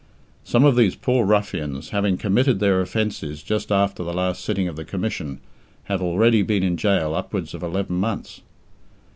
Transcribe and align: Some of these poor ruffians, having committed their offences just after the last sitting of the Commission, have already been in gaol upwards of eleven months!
Some 0.43 0.65
of 0.65 0.75
these 0.75 0.95
poor 0.95 1.23
ruffians, 1.27 1.89
having 1.89 2.17
committed 2.17 2.59
their 2.59 2.81
offences 2.81 3.43
just 3.43 3.71
after 3.71 4.01
the 4.03 4.15
last 4.15 4.43
sitting 4.43 4.67
of 4.67 4.75
the 4.75 4.83
Commission, 4.83 5.39
have 5.83 6.01
already 6.01 6.41
been 6.41 6.63
in 6.63 6.75
gaol 6.75 7.13
upwards 7.13 7.53
of 7.53 7.61
eleven 7.61 7.97
months! 7.97 8.41